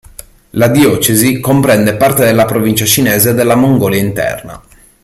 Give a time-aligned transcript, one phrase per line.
[0.55, 4.59] La diocesi comprende parte della provincia cinese della Mongolia Interna.